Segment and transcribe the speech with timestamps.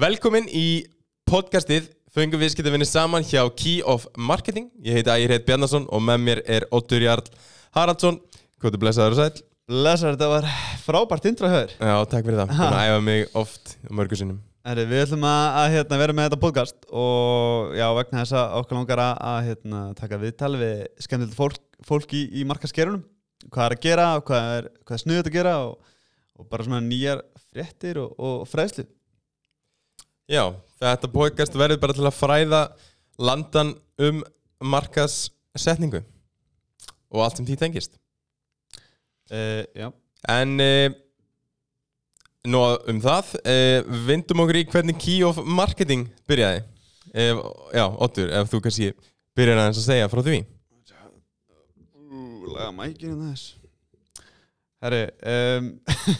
[0.00, 0.86] Velkomin í
[1.28, 4.70] podcastið Föngum viðskiptavinni saman hjá Key of Marketing.
[4.80, 7.26] Ég heiti Ægir Heit Bjarnason og með mér er Óttur Jarl
[7.76, 8.16] Haraldsson.
[8.62, 9.42] Hvað er blessaður og sæl?
[9.68, 10.46] Blessar, þetta var
[10.86, 12.54] frábært intro hér Já, takk fyrir það.
[12.54, 14.38] Búin að æfa mig oft og mörgu sinnum.
[14.70, 18.54] Herri, Við ætlum að, að hérna, vera með þetta podcast og já, vegna þess að
[18.62, 21.58] okkur langar að, hérna, taka viðtal við skemmtilegt fólk,
[21.90, 23.04] fólk í, í markaskerunum
[23.50, 26.00] hvað er að gera, hvað er, hvað er snuðið að gera og,
[26.40, 28.86] og bara svona nýjar fréttir og, og fræðslu
[30.30, 30.44] Já,
[30.78, 32.58] þetta podcast verður bara til að fræða
[33.18, 34.20] landan um
[34.62, 36.04] markassetningu
[37.10, 37.96] og allt sem því tengist.
[39.26, 39.88] Uh, Já.
[40.30, 40.94] En uh,
[42.46, 46.62] nú um það uh, vindum okkur í hvernig Key of Marketing byrjaði.
[47.10, 47.40] Ef,
[47.74, 48.92] Já, Ottur, ef þú kannski
[49.34, 50.44] byrjar aðeins að segja frá því.
[52.54, 53.56] Laga mækinu þess.
[54.78, 55.72] Herri, um,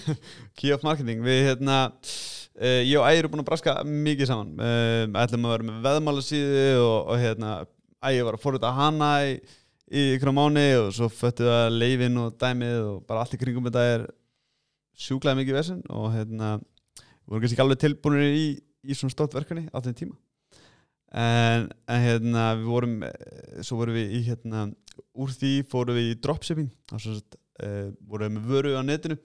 [0.59, 1.79] Key of Marketing Við hérna
[2.59, 4.55] uh, Ég og Ægir erum búin að braska mikið saman.
[4.57, 7.53] Um, Ætlum að vera með veðmála síðu og, og hérna
[8.01, 9.37] Ægir var að fórita hana í,
[9.91, 13.41] í ykkur á mánu og svo föttu það leifin og dæmið og bara allt í
[13.41, 14.09] kringum þetta er
[15.01, 18.47] sjúklaði mikið vesinn og hérna við vorum kannski ekki alveg tilbúinir í,
[18.85, 20.19] í svona stótt verkefni á þeim tíma.
[21.11, 24.69] En, en hérna við vorum eh, svo vorum við í hérna
[25.19, 26.71] úr því fórum við í dropshipping.
[26.95, 29.19] Og svo uh, vorum við með vöru á netinu.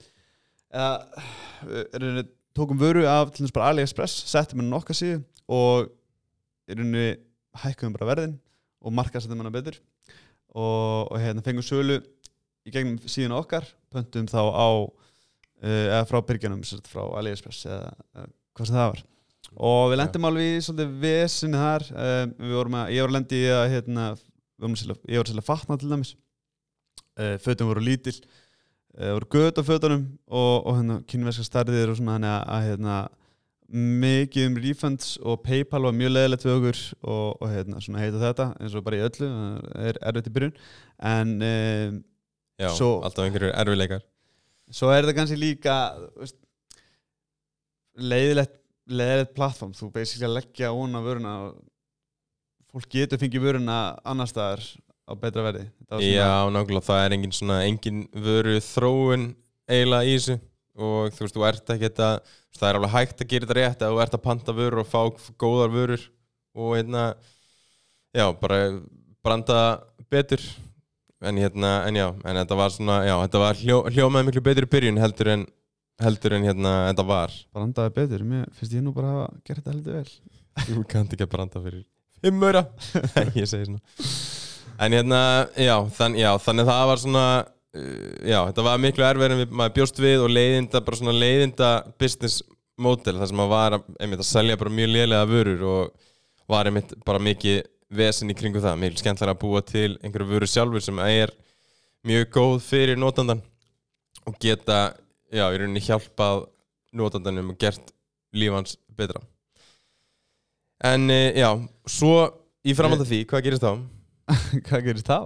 [0.74, 0.90] Eða
[1.66, 2.24] uh,
[2.56, 5.18] tókum vöru af til þess bara AliExpress settum henni nokkað síðu
[5.52, 5.90] og
[6.66, 7.08] í rauninni
[7.62, 8.36] hækkuðum bara verðin
[8.82, 9.80] og markasettum henni betur.
[10.56, 11.98] Og, og hérna fengum sölu
[12.66, 14.88] í gegnum síðan okkar pöntum þá á uh,
[15.66, 19.04] eða frá byrgjunum frá AliExpress eða, eða hvað sem það var.
[19.56, 23.18] Og við lendum alveg í svolítið vesinni þar um, við vorum að, ég var að
[23.18, 26.16] lendi í að hérna, við vorum að ég var að fatna til dæmis.
[27.16, 28.45] Uh, fötum voru lítil uh,
[28.96, 32.96] voru göt á fötunum og, og hérna kynverska starðir og svona þannig að, hérna
[34.06, 38.20] mikið um refunds og Paypal var mjög leðilegt við okkur og, og hérna svona heita
[38.22, 40.60] þetta eins og bara í öllu það er erfitt í byrjun.
[41.12, 42.04] En um,
[42.56, 44.04] Já, Svo- alltaf einhverjur erfileikar
[44.72, 45.74] svo er þetta kannski líka
[46.16, 46.38] veist,
[47.96, 48.54] leiðilegt
[48.86, 51.56] leiðilegt plattform, þú basically leggja óna vöruna og
[52.70, 54.62] fólk getur fengið vöruna annar staðar
[55.06, 55.64] á betra verði.
[55.86, 59.26] Þetta Já, nákvæmlega, það er engin svona engin vöru þróun
[59.70, 60.36] eiginlega í þessu.
[60.76, 63.82] Og þú veist, þú ert ekki að það er alveg hægt að gera þetta rétt
[63.84, 65.00] að þú ert að panta vörur og fá
[65.40, 66.06] góðar vörur
[66.56, 67.04] og hérna
[68.16, 68.60] já, bara
[69.24, 69.60] branda
[70.12, 70.42] betur.
[71.24, 74.66] En hérna, en já, en þetta var svona já, þetta var hljó, hljómaði miklu betur
[74.66, 75.46] í byrjun heldur en
[76.04, 77.36] heldur en hérna þetta var.
[77.56, 80.34] Brandaði betur, mér finnst ég nú bara að hafa gert þetta heldur vel.
[80.66, 81.84] Þú kannt ekki að branda fyrir
[83.16, 83.80] Nei, ég segi svona
[84.76, 85.20] En hérna,
[85.56, 89.40] já, þann, já þannig að það var svona uh, Já, þetta var miklu erfið en
[89.40, 91.70] við, maður bjóst við og leiðinda, bara svona leiðinda
[92.00, 92.42] business
[92.76, 96.12] model þar sem maður var einmitt, að selja bara mjög lélega vörur og
[96.52, 97.62] var einmitt bara mikið
[97.96, 101.32] vesen í kringu það mikið skemmtilega að búa til einhverju vöru sjálfur sem er
[102.06, 103.40] mjög góð fyrir notandan
[104.26, 104.90] og geta,
[105.32, 106.46] já, í rauninni hjálpað
[106.96, 107.94] notandanum og gert
[108.36, 109.22] lífans betra
[110.84, 111.48] En uh, já,
[111.88, 112.16] svo
[112.66, 113.78] í framhald af því, hvað gerist þá?
[114.66, 115.18] hvað gerist þá?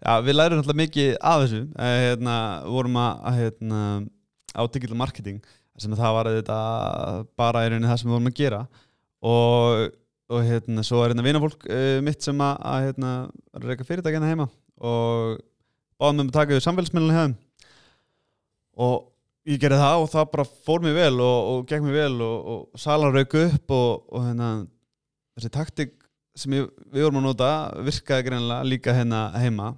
[0.00, 1.60] Já, við lærum náttúrulega mikið af þessu.
[1.78, 3.82] Eh, hérna, við vorum að, hérna,
[4.56, 5.42] á digital marketing
[5.80, 6.56] sem það var þetta
[7.40, 8.64] bara í rauninni það sem við vorum að gera.
[9.30, 9.84] Og,
[10.30, 13.12] og hérna, svo er hérna vinafólk uh, mitt sem að, hérna,
[13.62, 14.48] reyka fyrirtækina heima.
[14.80, 15.38] Og
[16.00, 17.38] báðum við að taka við samfélagsmiðlunni hefðum
[18.80, 19.10] og
[19.50, 22.36] ég gerði það og það bara fór mér vel og, og gekk mér vel og,
[22.52, 24.50] og salan rauk upp og hérna,
[25.36, 25.99] þessi taktik
[26.38, 27.52] sem ég, við vorum að nota
[27.86, 29.72] virkaði greinilega líka hérna heima.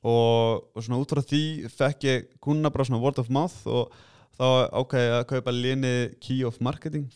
[0.00, 1.42] Og, og svona út frá því
[1.76, 3.90] fekk ég kuna bara svona word of mouth og
[4.38, 4.46] þá
[4.80, 5.94] ákveði að kaupa léni
[6.24, 7.10] Key of Marketing.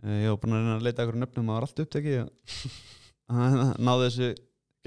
[0.00, 2.20] Eh, ég var búin að reyna að leita eitthvað nöfnum og það var allt upptekið
[2.24, 4.28] og náði þessu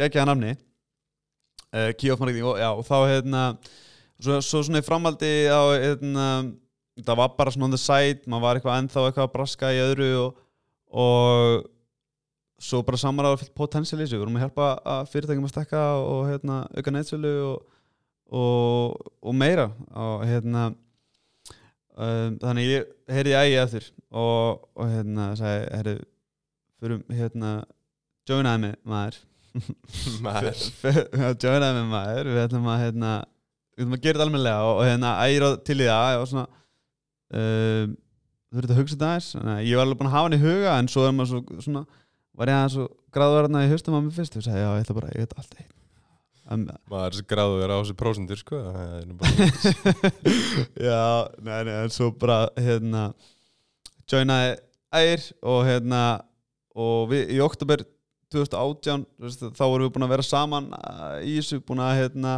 [0.01, 3.43] geggjaða namni uh, Key of Marketing og, já, og þá hérna
[4.17, 6.27] svo, svo svona í framhaldi á hérna,
[7.03, 9.83] það var bara svona on the side maður var eitthvað ennþá eitthvað að braska í
[9.83, 10.41] öðru og,
[10.89, 11.69] og
[12.63, 14.17] svo bara samar á fullt potensial í þessu.
[14.17, 17.83] Við vorum að hjálpa að fyrirtækjum að stekka og hérna, auka neitsölu og,
[18.39, 19.67] og, og meira.
[19.99, 25.95] Og hérna um, þannig ég heyrði ægi eftir og, og hérna sagði, heyrðu
[26.83, 27.53] fyrir hérna
[28.29, 29.21] joinaði mig maður.
[30.25, 30.61] Maður.
[31.37, 32.29] Joinaði mig maður.
[32.31, 33.11] Við ætlum að hérna
[33.73, 36.45] við ætlum að gera þetta almennilega og, hérna ægir til í það og svona
[37.33, 37.93] um,
[38.53, 39.29] þú verður að hugsa þetta aðeins.
[39.43, 41.61] Að ég var alveg búin að hafa hann í huga en svo er maður svo,
[41.67, 41.85] svona
[42.37, 44.37] var ég aðeins svo gráður hérna í haustum á mig fyrst?
[44.39, 45.71] Og sagði já ég ætla bara, ég ætla alltaf
[46.49, 49.07] um, Maður er þessi gráður á þessi prósendur sko er
[50.89, 51.03] já,
[51.39, 53.07] nei, nei, en svo bara hérna
[54.09, 54.57] joinaði
[54.93, 56.03] ægir og hérna
[56.73, 57.85] og við í oktober
[58.33, 60.69] 2018 þú veist, þá vorum við búin að vera saman
[61.21, 62.35] í þessu búin að hérna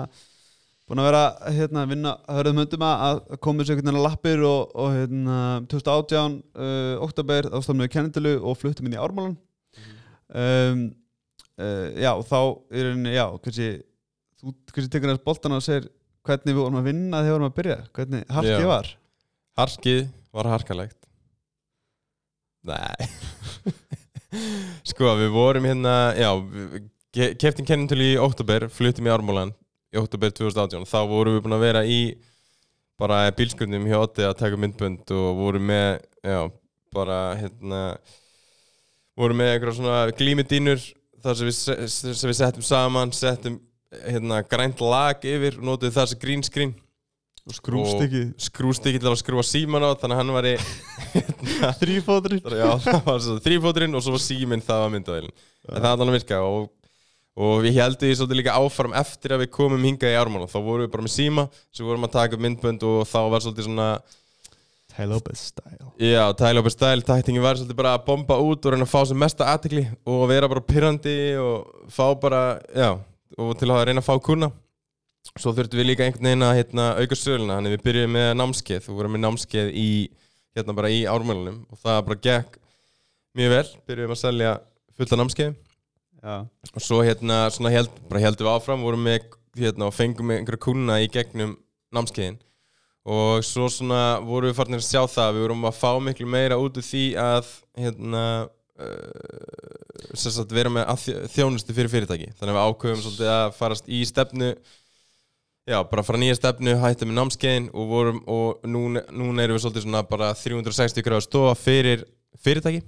[0.85, 1.23] búin að vera
[1.55, 4.93] hérna að vinna hörðum höndum að að koma þessu einhvern veginn að lappir og, og
[4.93, 5.39] hérna
[5.71, 9.37] 2018 uh, oktober þá stofnum við kennintölu og fluttum inn í Ármálan
[10.33, 10.85] um,
[11.59, 12.39] uh, já og þá
[12.73, 13.69] er henni já kannski
[14.41, 15.89] þú kannski tekur þess boltan og segir
[16.25, 17.79] hvernig við vorum að vinna þegar við vorum að byrja?
[17.95, 18.91] Hvernig harkið var?
[19.55, 19.99] Harkið
[20.35, 21.01] var harkalegt.
[22.65, 23.09] Nei.
[24.89, 26.29] Sko við vorum hérna Já,
[27.39, 29.53] keftin kennintölu í oktober Fluttum í Ármólan
[29.93, 31.99] í oktober 2018 Þá vorum við búin að vera í
[32.99, 36.41] Bara bílskundum hjá Otti að taka myndbönd Og vorum með Já,
[36.95, 37.81] bara hérna
[39.15, 40.81] Vorum með einhverja svona glímidínur
[41.23, 43.59] þar sem við, se- sem við settum saman settum
[44.05, 46.73] hérna grænt lag yfir og notuðum það sem green screen.
[47.45, 48.21] Og skrúfstykki.
[48.41, 50.53] Skrústikki til að skrúa síman á þannig að hann var í
[51.81, 55.85] þrýfótri já, það var svo þrýfóturinn og svo var síminn það var myndaðilin en það
[55.85, 56.65] var þannig að virka og,
[57.45, 60.57] og við heldum því svolítið líka áfram eftir að við komum hingað í ármála þá
[60.65, 63.69] vorum við bara með síma svo vorum að taka upp myndbönd og þá var svolítið
[63.69, 63.87] svona
[64.95, 65.89] Ty Lopez style.
[65.99, 69.01] Já, Tyler Opus Style, tæktingin var svolítið bara að bomba út og reyna að fá
[69.09, 72.93] sem mesta aðtikli og vera bara pyrrandi og fá bara, já
[73.35, 74.51] og til að reyna að fá kuna
[75.33, 77.57] svo þurftum við líka einhvern veginn að hérna, auka söluna.
[77.57, 78.87] Þannig við byrjuðum með námskeið.
[78.87, 79.89] Og vorum með námskeið í,
[80.55, 82.59] hérna bara í ármjölunum og það bara gekk
[83.35, 83.65] mjög vel.
[83.89, 84.53] Byrjuðum að selja
[84.95, 85.57] fulla námskeið.
[86.25, 86.35] Já.
[86.71, 89.27] Og svo hérna svona held, bara heldum við áfram vorum með
[89.59, 91.57] hérna og fengum einhverja kuna í gegnum
[91.95, 92.39] námskeiðin
[93.05, 96.57] og svo svona vorum við farin að sjá það við vorum að fá miklu meira
[96.57, 102.31] út úr því að hérna uh, sem sagt vera með að þjó- þjónustu fyrir fyrirtæki.
[102.39, 104.49] Þannig að við ákveðum svolítið að farast í stefnu
[105.65, 109.63] já, bara fara nýja stefnu hætta með námskeiðin og vorum og núna, núna erum við
[109.65, 112.03] svolítið svona bara 360 gráður stofa fyrir
[112.45, 112.83] fyrirtæki.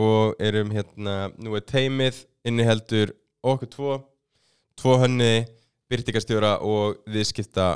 [0.00, 3.10] Og erum hérna, nú er teimið inniheldur
[3.44, 3.96] okkur tvo
[4.80, 5.42] tvo hönni,
[5.92, 7.74] byrtingastjóra og viðskipta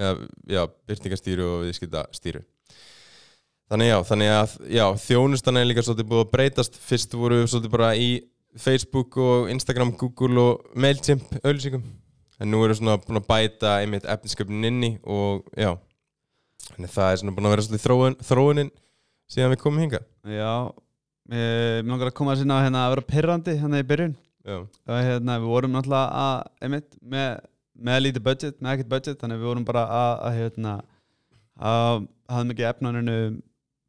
[0.00, 2.44] eða, byrtingastýru og viðskiptastýru.
[3.66, 6.78] Þannig já, þannig að já, þjónustan er líka svolítið búið að breytast.
[6.86, 8.10] Fyrst voru við svolítið bara í
[8.56, 11.82] Facebook og Instagram, Google og Mailchimp auðlýsingum,
[12.40, 15.74] en nú við svona búin að bæta einmitt efnisköpnin inni og já,
[16.72, 18.72] þannig það er svona búin að vera svolítið þróun, þróunin
[19.32, 20.52] síðan við komum hinga já
[21.32, 24.16] eh, mér langar að koma að sinna hérna að vera perrandi hérna í byrjun.
[24.46, 27.30] Já, og hérna við vorum náttúrulega að einmitt með,
[27.76, 30.72] með lítið budget, með ekkert budget þannig að við vorum bara að, að hérna
[31.56, 33.18] að hafðum ekki efnaninu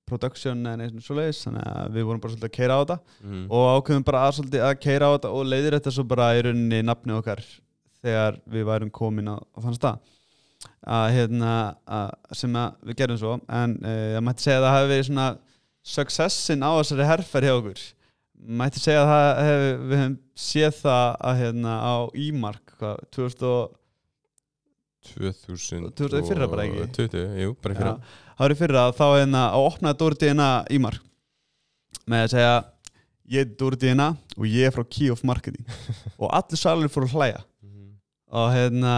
[0.07, 2.81] production en eins og svo leiðis þannig að við vorum bara svolítið að keira á
[2.81, 2.97] þetta.
[3.23, 3.41] Mm.
[3.51, 6.43] og ákveðum bara að, svolítið að keira á þetta og leiðir þetta svo bara í
[6.45, 7.43] rauninni nafni okkar
[8.05, 10.13] þegar við værum komin á, á þann stað.
[10.87, 11.51] Að hérna
[11.97, 15.09] að, sem að við gerum svo en uh, ég mætti segja að það hefði verið
[15.09, 15.27] svona
[15.87, 17.83] successin á þessari herferð hjá okkur.
[18.61, 21.95] Mætti segja að hef, við hefum séð það að hérna á
[22.27, 23.76] Ímark hvað, 2000
[25.15, 26.87] og 2000 2000 í fyrra bara ekki?
[26.97, 27.93] 20, jú, bara í fyrra.
[28.37, 31.03] Það var í fyrra þá hérna að opnaði Dóri Dina Ímark
[32.07, 32.55] með að segja
[33.33, 35.65] ég er Dóri Dina og ég er frá Key of Marketing.
[36.21, 37.41] Og allir salur fóru að hlæja.
[37.63, 37.87] Mhm.
[38.37, 38.95] og hérna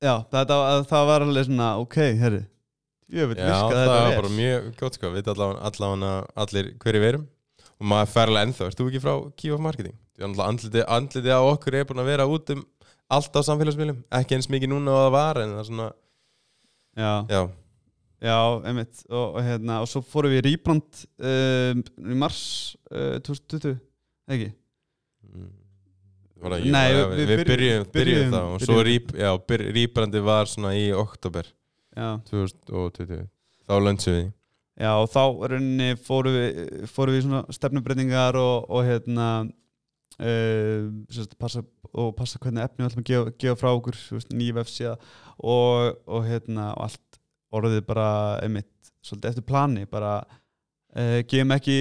[0.00, 0.56] já, þetta,
[0.88, 2.44] það var alveg svona ok, herri
[3.10, 7.24] Já, það var bara mjög gott sko, við allavega, allir hverju verum
[7.80, 9.96] og maður fer alveg ennþá, erst þú ekki frá Key of Marketing?
[10.20, 12.62] Andliti, andliti á okkur er búin að vera út um
[13.10, 15.86] allt á samfélagsmiðlum, ekki eins mikið núna og það var en það er svona,
[17.00, 17.40] já, já,
[18.30, 18.36] já,
[18.70, 19.04] einmitt.
[19.10, 21.82] Og, og hérna, og svo fórum við í Rýbrand um,
[22.14, 22.42] í mars
[22.92, 23.78] uh, 2020,
[24.30, 24.50] ekki?
[25.30, 25.48] Mm.
[26.40, 29.64] Það, jú, Nei, við- við, við byrjum, byrjuðum- byrjum það og svo rýp, já, byr,
[29.76, 31.48] rýbrandi var svona í oktober
[31.90, 32.14] Já.
[32.30, 33.26] 2020
[33.68, 34.28] þá lönsum við.
[34.80, 35.20] Já, og þá
[36.06, 39.26] fórum við, fórum við stefnubreitingar og, og hérna
[40.20, 43.98] uh, passa, og passa hvernig efni við ætlum að gefa, gefa frá okkur
[44.36, 44.96] nýja vefsíða
[45.40, 47.20] og, og hérna og allt
[47.56, 48.08] orðið bara
[48.44, 51.78] einmitt svolítið eftir plani bara uh, gefum ekki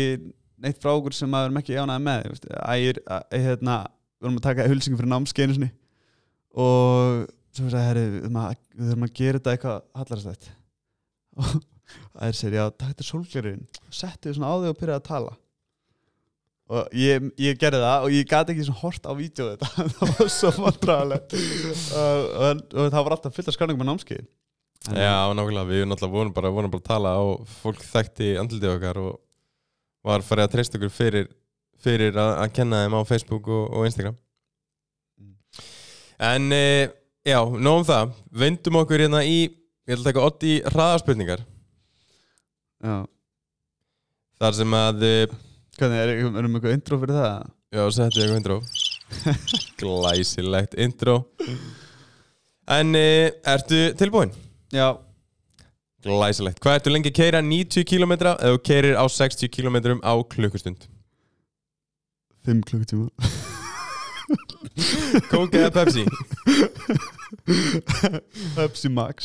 [0.59, 2.29] neitt frá okkur sem maður erum ekki ánæði með
[2.73, 3.81] ægir, æ, hérna,
[4.19, 5.69] við erum að taka hulsingum fyrir námskeinu
[6.59, 10.49] og svo við sagði, herri, við þurfum að, að gera þetta eitthvað hallarastætt
[11.39, 15.07] og ægir segir, já, takk þetta sólglerinn settu þið svona á þig og byrjaði að
[15.09, 15.37] tala
[16.69, 19.69] og ég, ég gerði það og ég gæti ekki svona hort á vídeo þetta.
[19.95, 21.35] Það var svo vandræðalegt.
[21.35, 24.27] Og, og, og það var alltaf fullt af skanningum með námskeið.
[24.89, 29.01] Já, nákvæmlega, við náttúrulega vorum bara, vorum bara að tala og fólk þekkti andlitið okkar
[29.01, 29.17] og
[30.07, 31.27] var farið að treysta okkur fyrir,
[31.83, 34.15] fyrir að, að kenna þeim á Facebook og, og Instagram.
[35.19, 35.35] Mm.
[36.29, 36.65] En e,
[37.27, 38.13] já, nóg um það.
[38.45, 39.49] Vendum okkur hérna í
[39.89, 41.39] Ég ætla að taka 80 hraðarspurningar
[42.85, 42.95] já,
[44.37, 45.31] þar sem að uh,
[45.79, 47.43] Hvernig, er, erum við eitthvað intro fyrir það?
[47.71, 48.57] Já, settu ég eitthvað intro
[49.79, 51.15] Glæsilegt intro
[52.69, 54.31] En uh, ertu tilbúin?
[54.75, 54.87] Já
[56.05, 60.13] Glæsilegt Hvað ertu lengi að keira 90 km eða þú keirir á 60 km á
[60.35, 60.81] klukkustund?
[62.47, 63.07] 5 klukkutíma
[65.31, 66.03] Coke eða Pepsi?
[68.57, 69.17] Pepsi Max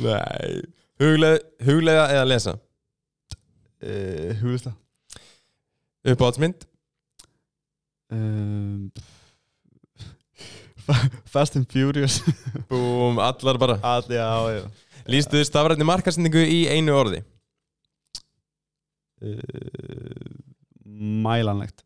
[0.00, 0.50] Nei
[0.98, 2.52] Huglega, huglega eða lesa?
[3.84, 4.72] uh, Huglega
[6.08, 6.64] Uppáhaldsmynd?
[8.14, 8.88] um,
[11.34, 12.22] Fast and Furious
[12.70, 14.62] Búm, allar bara All, Já, já
[15.08, 17.20] Lýstu þið stafrætni markasendingu í einu orði?
[19.24, 20.32] uh,
[21.24, 21.84] Mælanlegt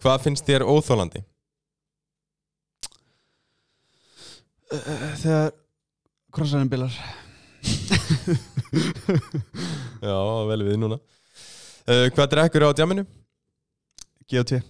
[0.00, 1.20] Hvað finnst þér óþólandi?
[4.72, 5.50] uh, Þegar
[6.32, 6.92] Krossarinn bilar
[10.00, 10.16] Já,
[10.48, 13.04] vel við núna uh, Hvað drekkur á djaminu?
[14.30, 14.60] G.O.T.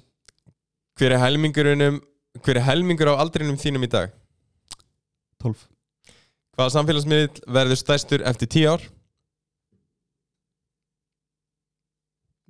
[0.96, 2.00] Hver er helmingurinn
[2.40, 4.12] Hver er helmingur á aldrinum þínum í dag?
[5.42, 5.66] 12
[6.56, 8.86] Hvaða samfélagsmiðl verður stærstur eftir 10 ár?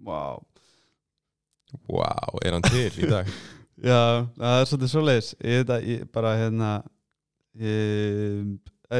[0.06, 0.38] Vá
[1.86, 2.10] Vá,
[2.42, 3.28] er hann til í dag?
[3.90, 6.70] Já, það er svolítið svoleiðis Ég veit að ég bara hérna
[7.58, 8.56] ég,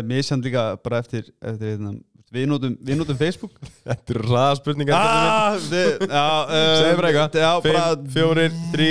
[0.07, 1.97] Mér sjönd líka bara eftir, eftir hérna,
[2.35, 3.57] við, notum, við notum Facebook.
[3.89, 5.63] Þetta eru ræða spurningar Ah, um,
[6.81, 7.39] Segðu bara eitthvað.
[7.43, 8.91] Já, bara 5, 4, 3,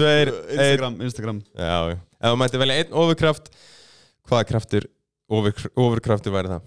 [0.00, 1.42] 2, 1 Instagram, Instagram.
[1.58, 1.74] Já,
[2.20, 3.46] Ef þú mætti velja einn ofurkraft
[4.28, 4.84] Hvaða kraftur,
[5.32, 6.66] ofur, ofurkraftur væri það?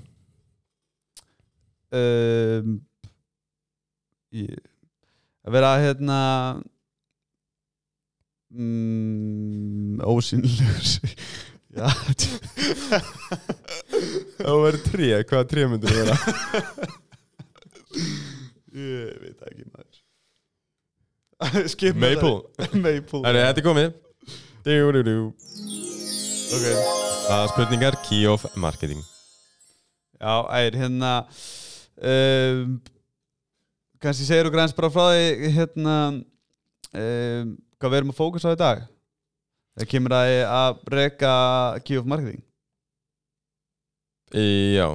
[1.93, 2.71] um,
[4.33, 4.55] ég,
[5.45, 6.17] Að vera hérna
[8.53, 11.13] mm, Ósynlegur
[14.43, 16.15] Þú væri tré, hvaða tré myndir þú vera?
[18.73, 19.97] ég veit það ekki maður.
[21.73, 22.35] Skip Maple.
[22.77, 23.21] Maple.
[23.25, 23.89] Þetta er komið.
[24.63, 25.17] Dú, dú
[26.53, 26.65] Ok.
[27.23, 27.97] Hvaða spurningar?
[28.05, 29.01] Key of Marketing.
[30.21, 31.11] Já, ægir, hérna
[31.97, 32.77] um,
[34.03, 37.49] kannski segir okkur eins bara frá því hérna um,
[37.81, 38.85] hvað við erum að fókusa á í dag
[39.79, 41.33] það kemur að að reka
[41.85, 42.41] key of marketing.
[44.33, 44.87] Já.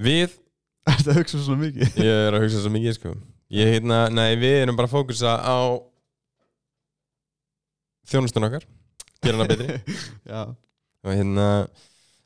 [0.00, 0.32] Við
[0.88, 1.94] Er þetta að hugsa svo mikið?
[2.04, 3.14] Ég er að hugsa svo mikið sko.
[3.54, 5.56] Ég heitna, nei við erum bara að fókusa á
[8.08, 8.64] Þjónustun okkar
[9.24, 9.96] Gera hana betri.
[10.32, 10.42] Já,
[11.04, 11.46] Og hérna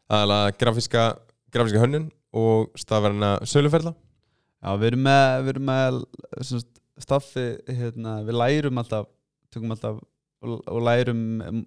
[0.08, 1.04] aðalega grafíska,
[1.54, 3.94] grafíska hönnun Og stafverðina söluferla.
[4.58, 6.00] Já við erum með, við erum með
[6.98, 9.06] staffi, hérna, við lærum alltaf
[9.54, 10.00] tökum alltaf
[10.42, 11.62] og, lærum um,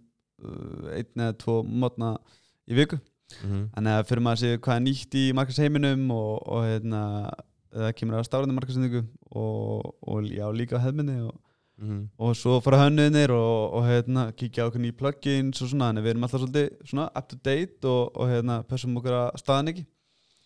[0.91, 2.15] einn eða tvo mótna
[2.69, 2.99] í viku.
[3.41, 3.67] Mm -hmm.
[3.75, 7.03] Þannig að fyrir maður að sé hvað er nýtt í markasheiminum og, og hérna,
[7.71, 11.39] það kemur að stafræðna markasendingu og, og já, líka hefminni og,
[12.17, 16.01] og svo fara hönnuðinir og, og hérna, kíkja á okkur ný plugins og svona, þannig
[16.01, 19.29] að við erum alltaf svolítið svona up to date og, og hérna, passum okkur að
[19.41, 19.85] staðan ekki.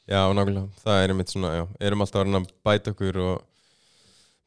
[0.05, 3.43] Já, nákvæmlega, það er einmitt svona, já, erum alltaf að bæta okkur og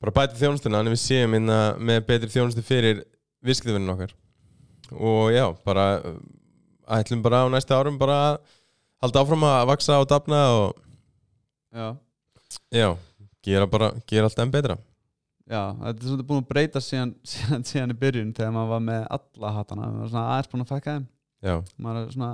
[0.02, 3.05] bara bæta þjónustuna, þannig við séum inna með betri þjónustu fyrir
[3.45, 4.14] viðskiptavinnun okkar.
[4.95, 6.19] Og já, bara uh,
[6.99, 8.38] ætlum bara á næsta árum bara að
[9.05, 10.85] halda áfram að vaksa og dafna og
[11.69, 11.97] Já,
[12.73, 12.97] já,
[13.45, 14.78] gera bara, gera allt enn betra.
[15.49, 18.85] Já þetta er svolítið búin að breyta síðan, síðan, síðan í byrjun þegar maður var
[18.87, 21.09] með alla hattana, maður var svona aðeins búin að fækka þeim.
[21.49, 22.31] Er svona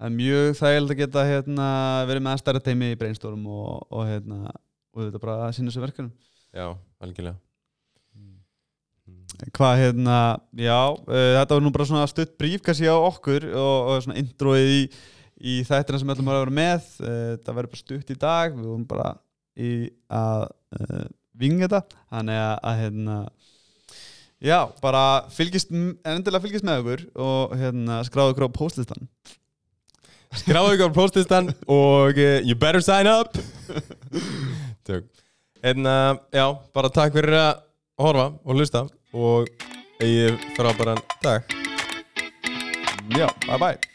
[0.00, 1.68] það er mjög þægild að geta hérna,
[2.08, 4.54] verið með stærra teimi í brainstorm og, og hérna,
[4.94, 6.12] og þetta bara að sinna þessu verkefnum
[6.54, 6.66] já,
[7.02, 7.38] algjörlega.
[9.56, 10.18] Hvað hérna,
[10.58, 14.18] já, uh, þetta var nú bara svona stutt bríf kannski á okkur og, og svona
[14.20, 14.82] introið í,
[15.40, 16.90] í þættina sem við ætlum að vera með.
[17.00, 18.56] Uh, þetta verður bara stutt í dag.
[18.58, 19.08] Við vorum bara
[19.56, 19.72] í
[20.12, 21.06] að uh,
[21.40, 22.02] vinga þetta.
[22.12, 23.18] Þannig að, að hérna
[24.40, 29.08] já, bara fylgist endilega fylgist með okkur og hérna skráðu okkur á postlistan
[30.30, 33.34] Skráðu ykkur á próstistan og you better sign up.
[34.86, 35.08] Tök
[35.62, 37.60] Hérna, já, bara takk fyrir að
[38.00, 39.50] horfa og hlusta og
[40.00, 41.44] eigi frábæran dag.
[43.12, 43.89] Já, bye bye